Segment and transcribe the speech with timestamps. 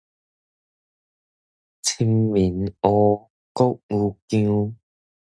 [1.83, 4.73] 清明芋，穀雨薑